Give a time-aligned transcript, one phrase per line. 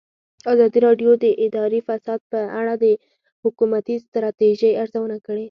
[0.51, 2.85] ازادي راډیو د اداري فساد په اړه د
[3.43, 5.39] حکومتي ستراتیژۍ ارزونه کړې.